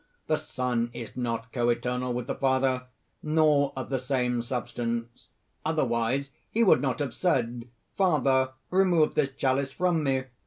[0.25, 2.87] the Son is not coeternal with the Father,
[3.21, 5.27] nor of the same substance!
[5.63, 10.23] Otherwise he would not have said: 'Father, remove this chalice from me!